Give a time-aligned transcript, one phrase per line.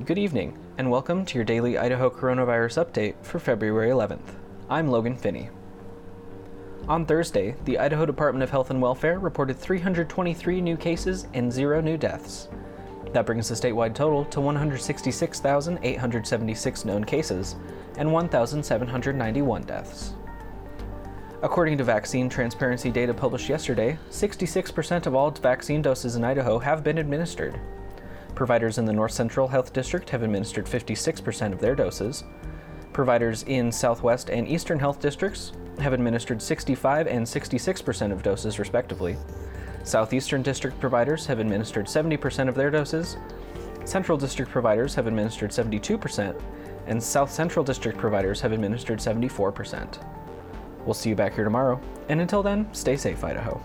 [0.00, 4.34] Good evening, and welcome to your daily Idaho coronavirus update for February 11th.
[4.68, 5.48] I'm Logan Finney.
[6.88, 11.80] On Thursday, the Idaho Department of Health and Welfare reported 323 new cases and zero
[11.80, 12.48] new deaths.
[13.12, 17.54] That brings the statewide total to 166,876 known cases
[17.96, 20.14] and 1,791 deaths.
[21.42, 26.82] According to vaccine transparency data published yesterday, 66% of all vaccine doses in Idaho have
[26.82, 27.60] been administered.
[28.34, 32.24] Providers in the North Central Health District have administered 56% of their doses.
[32.92, 39.16] Providers in Southwest and Eastern Health Districts have administered 65 and 66% of doses, respectively.
[39.84, 43.16] Southeastern District providers have administered 70% of their doses.
[43.84, 46.40] Central District providers have administered 72%,
[46.86, 50.04] and South Central District providers have administered 74%.
[50.84, 53.60] We'll see you back here tomorrow, and until then, stay safe, Idaho.